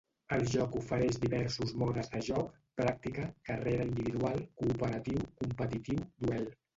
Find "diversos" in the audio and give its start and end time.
1.25-1.73